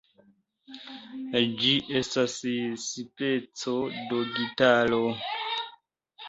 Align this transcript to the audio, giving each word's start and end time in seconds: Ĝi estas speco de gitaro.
Ĝi 1.59 1.73
estas 1.99 2.37
speco 2.85 3.77
de 3.99 4.23
gitaro. 4.39 5.01